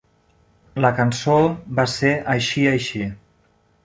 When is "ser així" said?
1.97-2.65